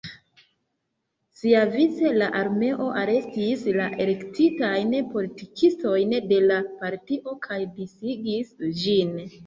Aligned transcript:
Siavice, 1.41 2.13
la 2.21 2.29
armeo 2.39 2.87
arestis 3.03 3.67
la 3.77 3.87
elektitajn 4.07 4.99
politikistojn 5.13 6.19
de 6.35 6.45
la 6.51 6.61
partio 6.85 7.41
kaj 7.49 7.65
disigis 7.81 8.55
ĝin. 8.85 9.19